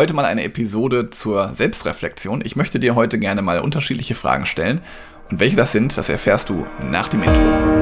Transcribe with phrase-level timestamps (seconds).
[0.00, 2.40] Heute mal eine Episode zur Selbstreflexion.
[2.42, 4.80] Ich möchte dir heute gerne mal unterschiedliche Fragen stellen.
[5.30, 7.79] Und welche das sind, das erfährst du nach dem Intro.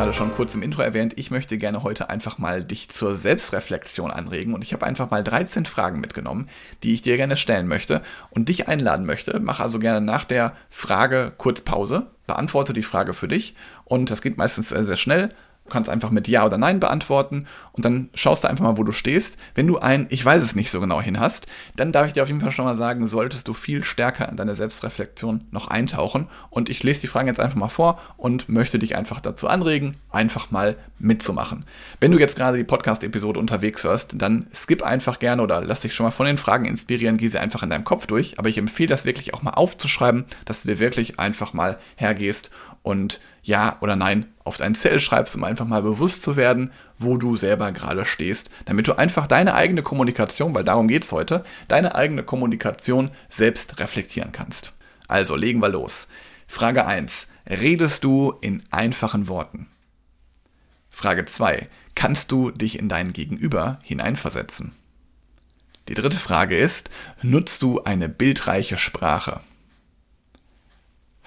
[0.00, 4.10] Gerade schon kurz im Intro erwähnt, ich möchte gerne heute einfach mal dich zur Selbstreflexion
[4.10, 6.48] anregen und ich habe einfach mal 13 Fragen mitgenommen,
[6.82, 9.38] die ich dir gerne stellen möchte und dich einladen möchte.
[9.42, 14.22] Mach also gerne nach der Frage kurz Pause, beantworte die Frage für dich und das
[14.22, 15.28] geht meistens sehr, sehr schnell
[15.70, 18.92] kannst einfach mit Ja oder Nein beantworten und dann schaust du einfach mal, wo du
[18.92, 19.38] stehst.
[19.54, 21.46] Wenn du ein Ich weiß es nicht so genau hin hast,
[21.76, 24.36] dann darf ich dir auf jeden Fall schon mal sagen, solltest du viel stärker in
[24.36, 26.28] deine Selbstreflexion noch eintauchen.
[26.50, 29.96] Und ich lese die Fragen jetzt einfach mal vor und möchte dich einfach dazu anregen,
[30.10, 31.64] einfach mal mitzumachen.
[32.00, 35.94] Wenn du jetzt gerade die Podcast-Episode unterwegs hörst, dann skip einfach gerne oder lass dich
[35.94, 38.38] schon mal von den Fragen inspirieren, geh sie einfach in deinem Kopf durch.
[38.38, 42.50] Aber ich empfehle das wirklich auch mal aufzuschreiben, dass du dir wirklich einfach mal hergehst
[42.82, 47.16] und Ja oder Nein auf dein Zell schreibst, um einfach mal bewusst zu werden, wo
[47.16, 51.94] du selber gerade stehst, damit du einfach deine eigene Kommunikation, weil darum geht's heute, deine
[51.94, 54.72] eigene Kommunikation selbst reflektieren kannst.
[55.08, 56.08] Also legen wir los.
[56.46, 57.26] Frage 1.
[57.48, 59.68] Redest du in einfachen Worten?
[60.90, 61.68] Frage 2.
[61.94, 64.72] Kannst du dich in dein Gegenüber hineinversetzen?
[65.88, 66.90] Die dritte Frage ist,
[67.22, 69.40] nutzt du eine bildreiche Sprache?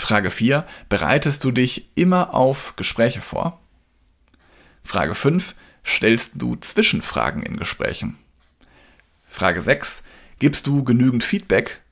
[0.00, 0.66] Frage 4.
[0.88, 3.60] Bereitest du dich immer auf Gespräche vor?
[4.82, 5.54] Frage 5.
[5.84, 8.18] Stellst du Zwischenfragen in Gesprächen?
[9.28, 10.02] Frage 6.
[10.38, 11.82] Gibst du genügend Feedback,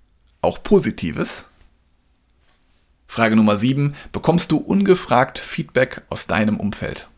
[0.40, 1.44] auch positives?
[3.06, 3.94] Frage Nummer 7.
[4.10, 7.08] Bekommst du ungefragt Feedback aus deinem Umfeld?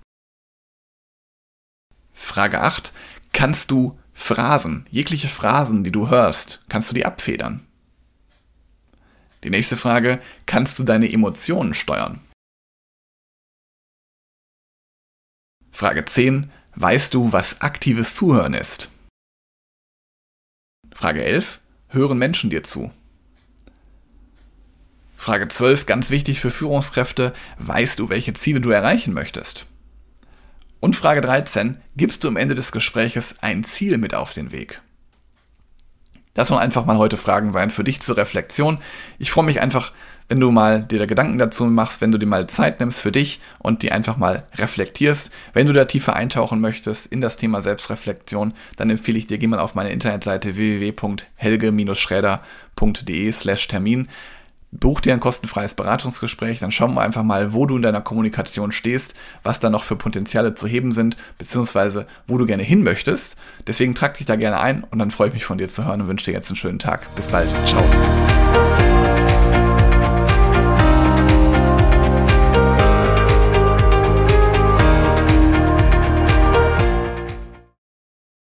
[2.12, 2.92] Frage 8.
[3.32, 7.66] Kannst du Phrasen, jegliche Phrasen, die du hörst, kannst du die abfedern?
[9.42, 12.20] Die nächste Frage, kannst du deine Emotionen steuern?
[15.70, 18.90] Frage 10, weißt du, was aktives Zuhören ist?
[20.92, 22.92] Frage 11, hören Menschen dir zu?
[25.16, 29.66] Frage 12, ganz wichtig für Führungskräfte, weißt du, welche Ziele du erreichen möchtest?
[30.80, 34.82] Und Frage 13, gibst du am Ende des Gespräches ein Ziel mit auf den Weg?
[36.34, 38.78] Das sollen einfach mal heute Fragen sein für dich zur Reflexion.
[39.18, 39.92] Ich freue mich einfach,
[40.28, 43.10] wenn du mal dir da Gedanken dazu machst, wenn du dir mal Zeit nimmst für
[43.10, 45.32] dich und die einfach mal reflektierst.
[45.52, 49.48] Wenn du da tiefer eintauchen möchtest in das Thema Selbstreflexion, dann empfehle ich dir, geh
[49.48, 54.08] mal auf meine Internetseite www.helge-schräder.de slash Termin.
[54.72, 58.70] Buch dir ein kostenfreies Beratungsgespräch, dann schauen wir einfach mal, wo du in deiner Kommunikation
[58.70, 63.36] stehst, was da noch für Potenziale zu heben sind, beziehungsweise wo du gerne hin möchtest.
[63.66, 66.02] Deswegen trag dich da gerne ein und dann freue ich mich von dir zu hören
[66.02, 67.14] und wünsche dir jetzt einen schönen Tag.
[67.16, 67.52] Bis bald.
[67.66, 68.99] Ciao.